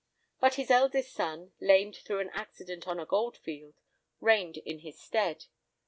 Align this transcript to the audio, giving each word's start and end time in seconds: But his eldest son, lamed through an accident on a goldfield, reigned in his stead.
But 0.39 0.55
his 0.55 0.71
eldest 0.71 1.13
son, 1.13 1.51
lamed 1.59 1.97
through 1.97 2.21
an 2.21 2.31
accident 2.33 2.87
on 2.87 2.99
a 2.99 3.05
goldfield, 3.05 3.75
reigned 4.19 4.57
in 4.57 4.79
his 4.79 4.99
stead. 4.99 5.45